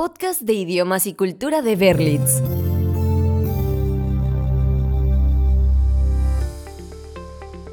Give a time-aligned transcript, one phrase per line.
[0.00, 2.40] Podcast de idiomas y cultura de Berlitz.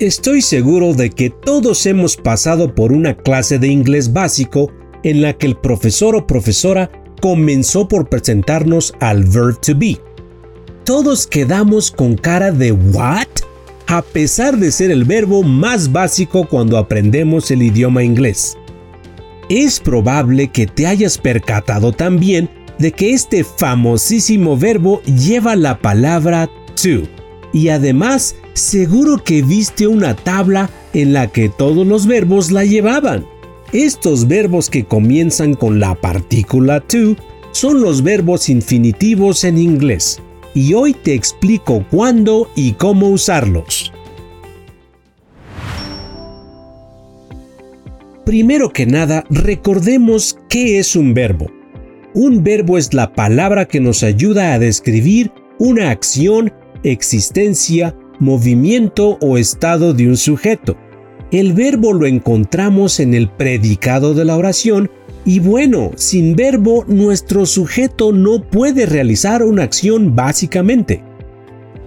[0.02, 5.38] Estoy seguro de que todos hemos pasado por una clase de inglés básico en la
[5.38, 9.98] que el profesor o profesora comenzó por presentarnos al verb to be.
[10.84, 13.28] Todos quedamos con cara de ¿what?
[13.86, 18.58] A pesar de ser el verbo más básico cuando aprendemos el idioma inglés.
[19.50, 22.50] Es probable que te hayas percatado también
[22.80, 27.08] de que este famosísimo verbo lleva la palabra to
[27.54, 33.26] y además seguro que viste una tabla en la que todos los verbos la llevaban.
[33.72, 37.16] Estos verbos que comienzan con la partícula to
[37.52, 40.22] son los verbos infinitivos en inglés
[40.54, 43.87] y hoy te explico cuándo y cómo usarlos.
[48.28, 51.50] Primero que nada, recordemos qué es un verbo.
[52.14, 56.52] Un verbo es la palabra que nos ayuda a describir una acción
[56.84, 60.76] existencia, movimiento o estado de un sujeto.
[61.32, 64.92] El verbo lo encontramos en el predicado de la oración
[65.24, 71.02] y bueno, sin verbo nuestro sujeto no puede realizar una acción básicamente.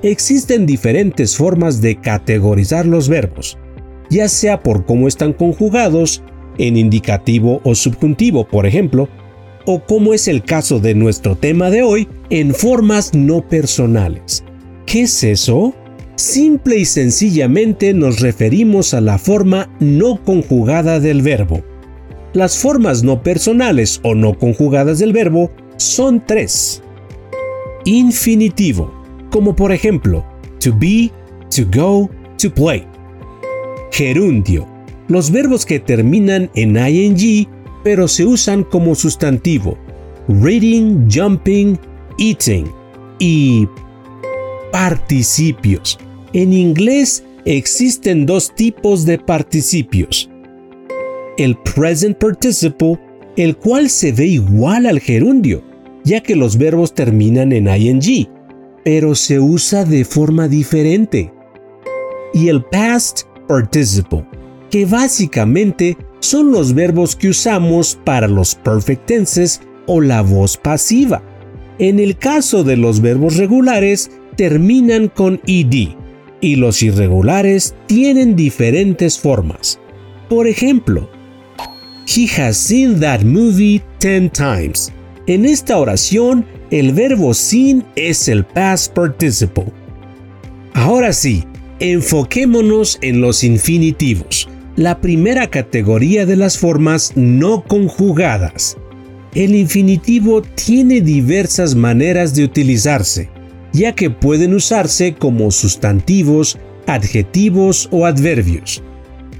[0.02, 3.58] Existen diferentes formas de categorizar los verbos,
[4.10, 6.22] ya sea por cómo están conjugados,
[6.58, 9.08] en indicativo o subjuntivo, por ejemplo,
[9.64, 14.44] o como es el caso de nuestro tema de hoy, en formas no personales.
[14.84, 15.74] ¿Qué es eso?
[16.16, 21.62] Simple y sencillamente nos referimos a la forma no conjugada del verbo.
[22.32, 26.82] Las formas no personales o no conjugadas del verbo son tres.
[27.84, 28.92] Infinitivo,
[29.30, 30.24] como por ejemplo,
[30.58, 31.10] to be,
[31.48, 32.89] to go, to play.
[33.90, 34.66] Gerundio,
[35.08, 37.46] los verbos que terminan en ing
[37.82, 39.76] pero se usan como sustantivo.
[40.28, 41.78] Reading, jumping,
[42.18, 42.70] eating.
[43.18, 43.66] Y
[44.72, 45.98] participios.
[46.32, 50.30] En inglés existen dos tipos de participios.
[51.36, 52.98] El present participle,
[53.36, 55.62] el cual se ve igual al gerundio,
[56.04, 58.28] ya que los verbos terminan en ing,
[58.84, 61.32] pero se usa de forma diferente.
[62.32, 64.24] Y el past participle,
[64.70, 71.20] que básicamente son los verbos que usamos para los perfect tenses o la voz pasiva.
[71.80, 75.96] En el caso de los verbos regulares, terminan con ed
[76.40, 79.80] y los irregulares tienen diferentes formas.
[80.28, 81.10] Por ejemplo,
[82.06, 84.92] He has seen that movie 10 times.
[85.26, 89.72] En esta oración, el verbo seen es el past participle.
[90.74, 91.44] Ahora sí,
[91.80, 98.76] enfoquémonos en los infinitivos, la primera categoría de las formas no conjugadas.
[99.34, 103.28] El infinitivo tiene diversas maneras de utilizarse
[103.72, 108.82] ya que pueden usarse como sustantivos, adjetivos o adverbios.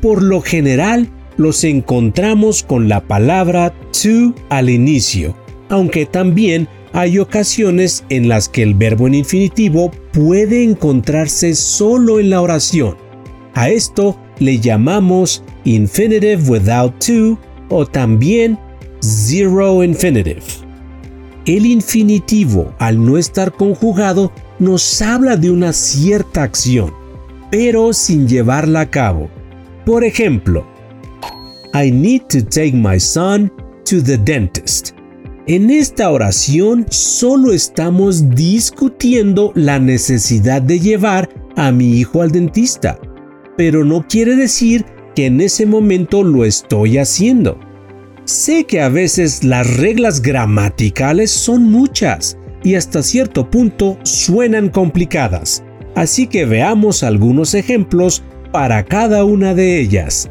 [0.00, 5.37] Por lo general, los encontramos con la palabra to al inicio,
[5.69, 12.31] aunque también hay ocasiones en las que el verbo en infinitivo puede encontrarse solo en
[12.31, 12.97] la oración.
[13.55, 18.59] A esto le llamamos infinitive without to o también
[19.00, 20.43] zero infinitive.
[21.47, 26.93] El infinitivo, al no estar conjugado, nos habla de una cierta acción,
[27.50, 29.31] pero sin llevarla a cabo.
[29.87, 30.67] Por ejemplo,
[31.73, 33.50] I need to take my son
[33.84, 35.00] to the dentist.
[35.50, 43.00] En esta oración solo estamos discutiendo la necesidad de llevar a mi hijo al dentista,
[43.56, 44.84] pero no quiere decir
[45.16, 47.59] que en ese momento lo estoy haciendo.
[48.27, 55.65] Sé que a veces las reglas gramaticales son muchas y hasta cierto punto suenan complicadas,
[55.97, 58.22] así que veamos algunos ejemplos
[58.53, 60.31] para cada una de ellas.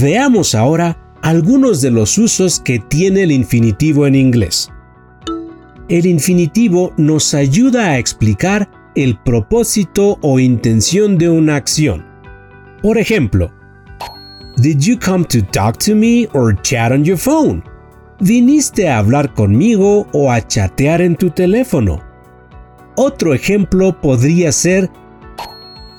[0.00, 4.70] Veamos ahora algunos de los usos que tiene el infinitivo en inglés.
[5.90, 12.06] El infinitivo nos ayuda a explicar el propósito o intención de una acción.
[12.82, 13.52] Por ejemplo,
[14.56, 17.62] Did you come to talk to me or chat on your phone?
[18.20, 22.00] ¿Viniste a hablar conmigo o a chatear en tu teléfono?
[22.96, 24.90] Otro ejemplo podría ser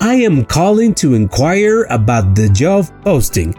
[0.00, 3.54] I am calling to inquire about the job posting.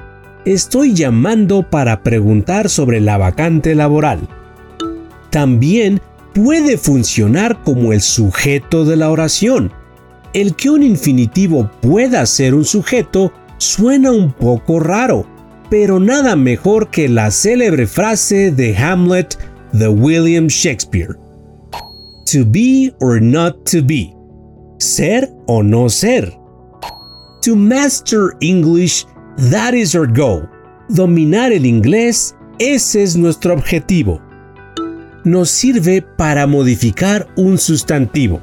[0.45, 4.28] Estoy llamando para preguntar sobre la vacante laboral.
[5.30, 6.01] También
[6.34, 9.72] puede funcionar como el sujeto de la oración.
[10.34, 15.25] El que un infinitivo pueda ser un sujeto suena un poco raro,
[15.69, 19.38] pero nada mejor que la célebre frase de Hamlet
[19.72, 21.16] de William Shakespeare.
[22.34, 24.13] To be or not to be.
[24.80, 26.34] Ser o no ser.
[27.44, 29.06] To master English,
[29.38, 30.47] that is our goal.
[30.89, 34.21] Dominar el inglés, ese es nuestro objetivo.
[35.24, 38.41] Nos sirve para modificar un sustantivo.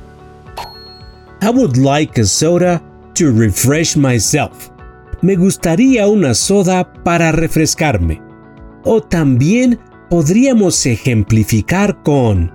[1.43, 2.83] I would like a soda
[3.15, 4.71] to refresh myself
[5.23, 8.23] me gustaría una soda para refrescarme.
[8.85, 9.79] O también
[10.09, 12.51] podríamos ejemplificar con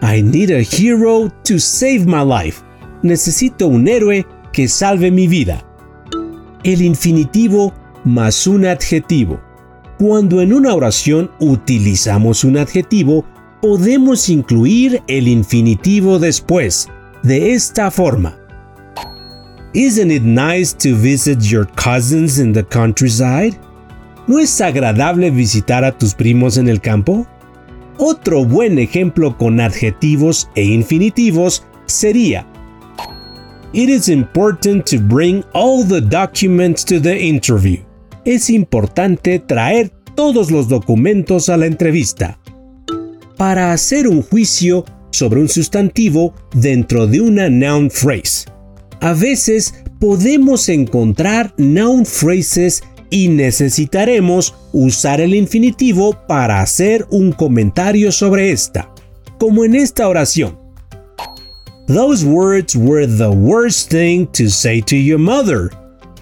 [0.00, 2.62] I need a hero to save my life.
[3.02, 5.64] Necesito un héroe que salve mi vida.
[6.64, 7.74] El infinitivo
[8.04, 9.38] más un adjetivo.
[9.98, 13.26] Cuando en una oración utilizamos un adjetivo,
[13.60, 16.88] podemos incluir el infinitivo después,
[17.22, 18.38] de esta forma.
[19.74, 23.58] Isn't it nice to visit your cousins in the countryside?
[24.26, 27.26] ¿No es agradable visitar a tus primos en el campo?
[27.98, 32.46] Otro buen ejemplo con adjetivos e infinitivos sería
[33.74, 37.82] It is important to bring all the documents to the interview.
[38.24, 42.38] Es importante traer todos los documentos a la entrevista.
[43.36, 48.46] Para hacer un juicio sobre un sustantivo dentro de una noun phrase
[49.04, 58.10] a veces podemos encontrar noun phrases y necesitaremos usar el infinitivo para hacer un comentario
[58.10, 58.90] sobre esta,
[59.38, 60.63] como en esta oración.
[61.86, 65.70] Those words were the worst thing to say to your mother.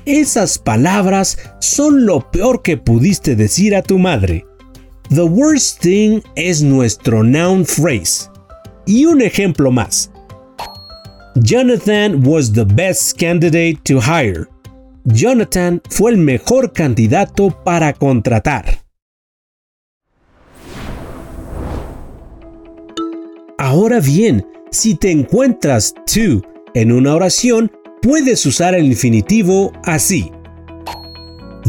[0.05, 4.45] Esas palabras son lo peor que pudiste decir a tu madre.
[5.11, 8.29] The worst thing es nuestro noun phrase.
[8.87, 10.11] Y un ejemplo más.
[11.41, 14.49] Jonathan was the best candidate to hire.
[15.07, 18.82] Jonathan fue el mejor candidato para contratar.
[23.63, 26.43] Ahora bien, si te encuentras to
[26.75, 27.71] en una oración,
[28.03, 30.33] puedes usar el infinitivo así.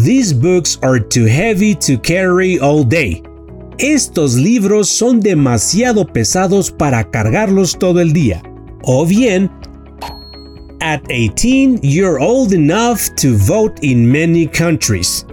[0.03, 3.21] These books are too heavy to carry all day.
[3.77, 8.41] Estos libros son demasiado pesados para cargarlos todo el día.
[8.81, 9.51] O bien,
[10.81, 15.27] at 18 you're old enough to vote in many countries.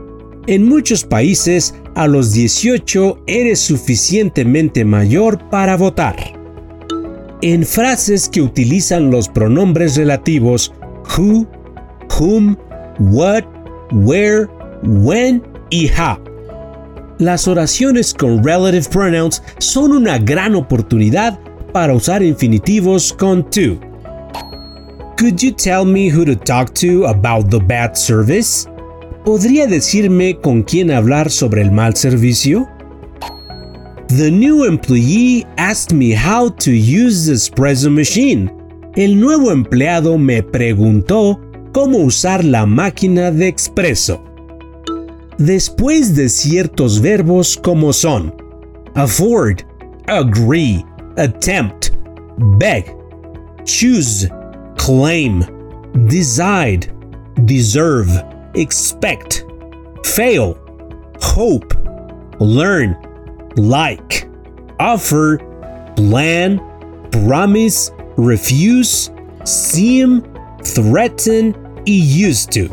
[0.47, 6.39] En muchos países, a los 18 eres suficientemente mayor para votar.
[7.43, 10.73] En frases que utilizan los pronombres relativos
[11.17, 11.47] who,
[12.19, 12.55] whom,
[12.99, 13.45] what,
[13.93, 14.47] where,
[14.83, 16.19] when y how.
[17.19, 21.39] Las oraciones con relative pronouns son una gran oportunidad
[21.73, 23.81] para usar infinitivos con to.
[25.17, 28.69] Could you tell me who to talk to about the bad service?
[29.25, 32.69] ¿Podría decirme con quién hablar sobre el mal servicio?
[34.19, 38.51] The new employee asked me how to use the espresso machine.
[38.97, 41.39] El nuevo empleado me preguntó
[41.71, 44.21] cómo usar la máquina de expreso.
[45.39, 48.35] Después de ciertos verbos como son
[48.97, 49.63] afford,
[50.09, 50.85] agree,
[51.17, 51.93] attempt,
[52.59, 52.93] beg,
[53.65, 54.29] choose,
[54.77, 55.45] claim,
[56.09, 56.93] decide,
[57.45, 58.11] deserve,
[58.55, 59.45] expect,
[60.03, 60.57] fail,
[61.21, 61.77] hope,
[62.41, 62.97] learn,
[63.57, 64.29] like,
[64.79, 65.39] offer,
[65.97, 66.61] plan,
[67.11, 69.11] promise, refuse,
[69.45, 70.23] seem,
[70.63, 72.69] threaten y used to.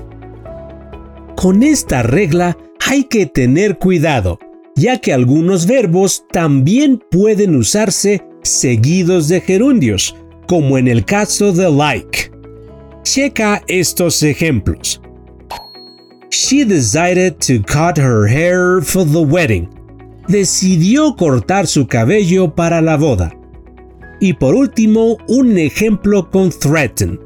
[1.36, 4.40] Con esta regla hay que tener cuidado,
[4.76, 10.16] ya que algunos verbos también pueden usarse seguidos de gerundios,
[10.48, 12.32] como en el caso de like.
[13.04, 15.02] Checa estos ejemplos.
[16.30, 19.77] She decided to cut her hair for the wedding.
[20.28, 23.34] Decidió cortar su cabello para la boda.
[24.20, 27.20] Y por último, un ejemplo con threaten.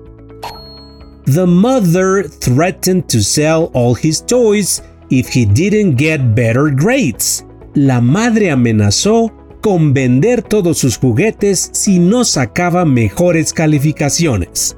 [1.26, 7.46] The mother threatened to sell all his toys if he didn't get better grades.
[7.74, 9.32] La madre amenazó
[9.62, 14.76] con vender todos sus juguetes si no sacaba mejores calificaciones.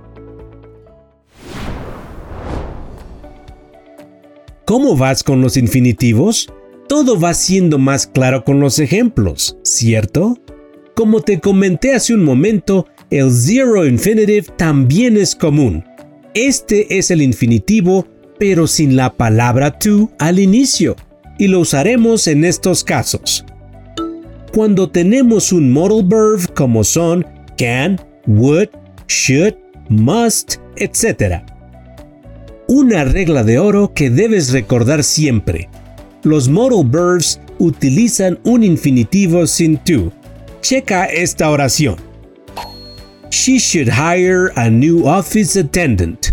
[4.65, 6.47] ¿Cómo vas con los infinitivos?
[6.87, 10.37] Todo va siendo más claro con los ejemplos, ¿cierto?
[10.95, 15.83] Como te comenté hace un momento, el zero infinitive también es común.
[16.33, 20.95] Este es el infinitivo, pero sin la palabra to al inicio,
[21.37, 23.45] y lo usaremos en estos casos
[24.53, 27.25] cuando tenemos un modal verb como son
[27.57, 28.69] can, would,
[29.07, 29.55] should,
[29.89, 31.41] must, etc.
[32.67, 35.69] Una regla de oro que debes recordar siempre.
[36.23, 40.11] Los modal verbs utilizan un infinitivo sin to.
[40.61, 41.97] Checa esta oración.
[43.29, 46.31] She should hire a new office attendant.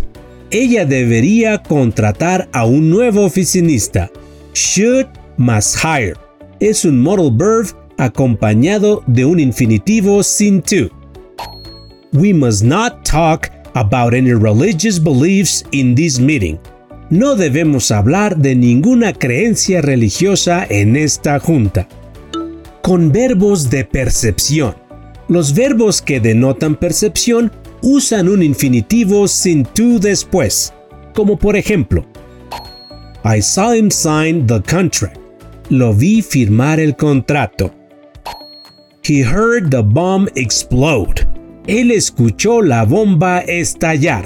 [0.53, 4.11] Ella debería contratar a un nuevo oficinista.
[4.55, 6.15] Should más hire.
[6.61, 10.89] Es un modal verb acompañado de un infinitivo sin to.
[12.13, 16.59] We must not talk about any religious beliefs in this meeting.
[17.11, 21.89] No debemos hablar de ninguna creencia religiosa en esta junta.
[22.83, 24.77] Con verbos de percepción.
[25.27, 27.51] Los verbos que denotan percepción
[27.83, 30.73] usan un infinitivo sin to después,
[31.13, 32.07] como por ejemplo,
[33.25, 35.19] I saw him sign the contract.
[35.69, 37.73] Lo vi firmar el contrato.
[39.03, 41.27] He heard the bomb explode.
[41.67, 44.25] Él escuchó la bomba estallar.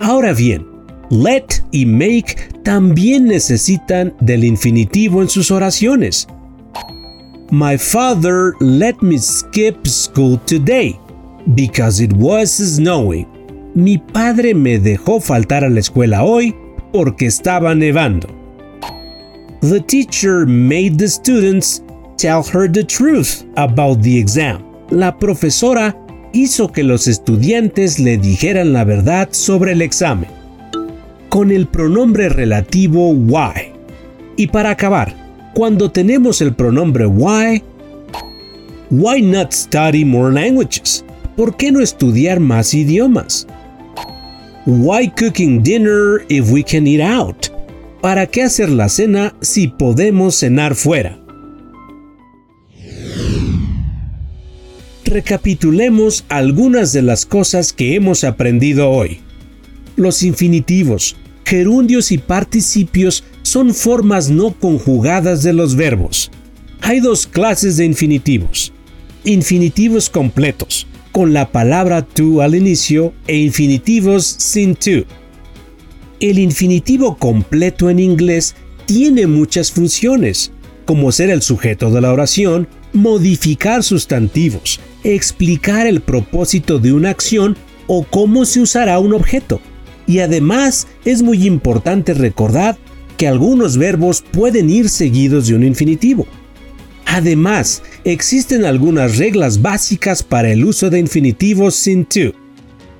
[0.00, 0.73] Ahora bien,
[1.14, 6.26] let y make también necesitan del infinitivo en sus oraciones.
[7.50, 10.98] My father let me skip school today
[11.54, 13.26] because it was snowing.
[13.74, 16.54] Mi padre me dejó faltar a la escuela hoy
[16.92, 18.28] porque estaba nevando.
[19.60, 21.82] The teacher made the students
[22.16, 24.62] tell her the truth about the exam.
[24.90, 25.96] La profesora
[26.32, 30.28] hizo que los estudiantes le dijeran la verdad sobre el examen.
[31.34, 33.72] Con el pronombre relativo why.
[34.36, 35.16] Y para acabar,
[35.52, 37.60] cuando tenemos el pronombre why,
[38.88, 41.04] why not study more languages?
[41.36, 43.48] ¿Por qué no estudiar más idiomas?
[44.64, 47.48] Why cooking dinner if we can eat out?
[48.00, 51.18] ¿Para qué hacer la cena si podemos cenar fuera?
[55.04, 59.18] Recapitulemos algunas de las cosas que hemos aprendido hoy.
[59.96, 66.30] Los infinitivos, gerundios y participios son formas no conjugadas de los verbos.
[66.80, 68.72] Hay dos clases de infinitivos.
[69.24, 75.06] Infinitivos completos, con la palabra to al inicio e infinitivos sin to.
[76.20, 78.54] El infinitivo completo en inglés
[78.86, 80.52] tiene muchas funciones,
[80.84, 87.56] como ser el sujeto de la oración, modificar sustantivos, explicar el propósito de una acción
[87.86, 89.60] o cómo se usará un objeto.
[90.06, 92.76] Y además es muy importante recordar
[93.16, 96.26] que algunos verbos pueden ir seguidos de un infinitivo.
[97.06, 102.32] Además, existen algunas reglas básicas para el uso de infinitivos sin to.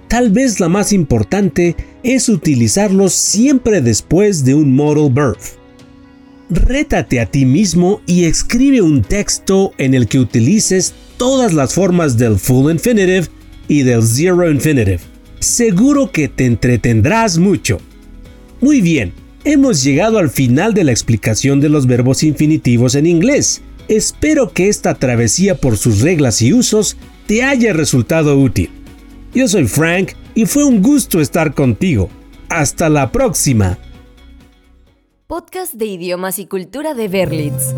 [0.09, 5.39] Tal vez la más importante es utilizarlos siempre después de un modal verb.
[6.51, 12.17] Rétate a ti mismo y escribe un texto en el que utilices todas las formas
[12.17, 13.27] del full infinitive
[13.67, 15.14] y del zero infinitive.
[15.45, 17.79] Seguro que te entretendrás mucho.
[18.63, 19.13] Muy bien,
[19.45, 23.61] hemos llegado al final de la explicación de los verbos infinitivos en inglés.
[23.87, 26.97] Espero que esta travesía por sus reglas y usos
[27.27, 28.71] te haya resultado útil.
[29.35, 32.09] Yo soy Frank y fue un gusto estar contigo.
[32.49, 33.79] Hasta la próxima.
[35.27, 37.75] Podcast de idiomas y cultura de Berlitz.